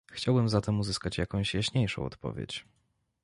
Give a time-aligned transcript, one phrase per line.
[0.11, 2.65] Chciałabym zatem uzyskać jakąś jaśniejszą odpowiedź